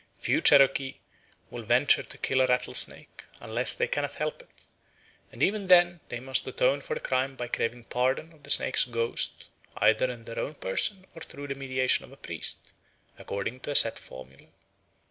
Few 0.15 0.41
Cherokee 0.41 0.95
will 1.51 1.61
venture 1.61 2.01
to 2.01 2.17
kill 2.17 2.41
a 2.41 2.47
rattlesnake, 2.47 3.25
unless 3.39 3.75
they 3.75 3.87
cannot 3.87 4.15
help 4.15 4.41
it, 4.41 4.67
and 5.31 5.43
even 5.43 5.67
then 5.67 5.99
they 6.09 6.19
must 6.19 6.47
atone 6.47 6.81
for 6.81 6.95
the 6.95 6.99
crime 6.99 7.35
by 7.35 7.47
craving 7.47 7.83
pardon 7.83 8.33
of 8.33 8.41
the 8.41 8.49
snake's 8.49 8.83
ghost 8.83 9.43
either 9.77 10.09
in 10.09 10.23
their 10.25 10.39
own 10.39 10.55
person 10.55 11.05
or 11.13 11.21
through 11.21 11.49
the 11.49 11.53
mediation 11.53 12.03
of 12.03 12.11
a 12.11 12.17
priest, 12.17 12.73
according 13.19 13.59
to 13.59 13.69
a 13.69 13.75
set 13.75 13.99
formula. 13.99 14.47